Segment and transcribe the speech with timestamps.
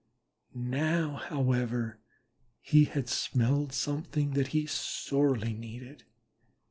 [0.55, 1.99] Now, however,
[2.59, 6.05] he had smelled something that he sorely needed.